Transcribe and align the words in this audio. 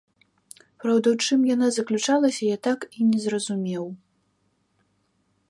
Праўда, 0.83 1.07
у 1.15 1.27
чым 1.27 1.39
яна 1.55 1.67
заключалася, 1.75 2.41
я 2.47 2.57
так 2.69 2.79
і 2.97 3.01
не 3.11 3.19
зразумеў. 3.27 3.87